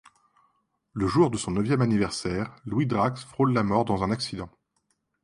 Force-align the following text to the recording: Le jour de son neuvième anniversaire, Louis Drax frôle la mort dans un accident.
Le 0.93 1.05
jour 1.05 1.29
de 1.29 1.37
son 1.37 1.51
neuvième 1.51 1.81
anniversaire, 1.83 2.55
Louis 2.65 2.87
Drax 2.87 3.23
frôle 3.23 3.53
la 3.53 3.61
mort 3.61 3.85
dans 3.85 4.03
un 4.03 4.09
accident. 4.09 4.49